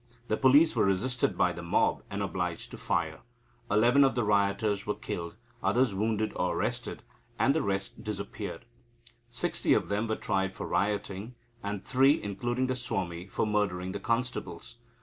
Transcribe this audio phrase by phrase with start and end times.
[0.29, 3.19] The police were resisted by the mob, and obliged to fire.
[3.69, 7.03] Eleven of the rioters were killed, others wounded or arrested,
[7.37, 8.65] and the rest dispersed.
[9.29, 13.99] Sixty of them were tried for rioting, and three, including the Swami, for murdering the
[13.99, 14.77] constables.